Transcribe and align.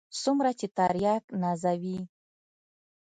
څومره 0.21 0.51
چې 0.59 0.67
ترياک 0.77 1.23
نازوي. 1.41 1.99